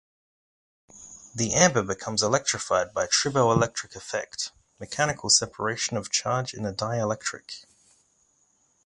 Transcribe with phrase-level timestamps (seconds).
[1.35, 7.65] The amber becomes electrified by triboelectric effect, mechanical separation of charge in a dielectric.